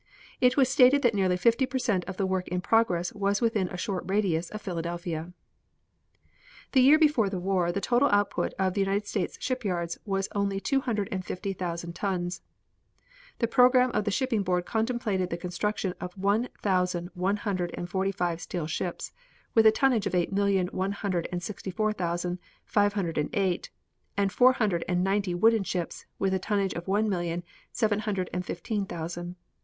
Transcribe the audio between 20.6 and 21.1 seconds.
one